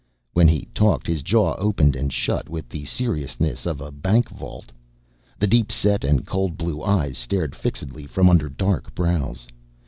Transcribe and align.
When 0.33 0.47
he 0.47 0.67
talked 0.73 1.05
his 1.05 1.21
jaw 1.21 1.53
opened 1.59 1.95
and 1.95 2.11
shut 2.11 2.49
with 2.49 2.69
the 2.69 2.85
seriousness 2.85 3.67
of 3.67 3.79
a 3.79 3.91
bank 3.91 4.29
vault. 4.29 4.71
The 5.37 5.45
deep 5.45 5.71
set 5.71 6.03
and 6.03 6.25
cold 6.25 6.57
blue 6.57 6.81
eyes 6.83 7.19
stared 7.19 7.53
fixedly 7.55 8.07
from 8.07 8.27
under 8.27 8.49
dark 8.49 8.95
brows. 8.95 9.45